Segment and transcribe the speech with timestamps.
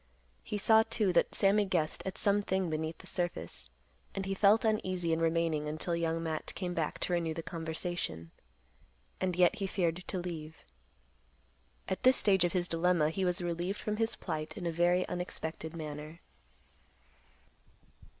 [0.41, 3.69] He saw, too, that Sammy guessed at some thing beneath the surface,
[4.15, 8.31] and he felt uneasy in remaining until Young Matt came back to renew the conversation.
[9.19, 10.65] And yet he feared to leave.
[11.87, 15.07] At this stage of his dilemma, he was relieved from his plight in a very
[15.07, 16.21] unexpected manner.